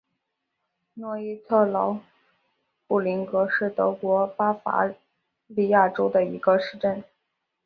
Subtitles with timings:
[0.95, 1.99] 诺伊特劳
[2.87, 4.91] 布林格是德国巴伐
[5.45, 7.03] 利亚州的一个市镇。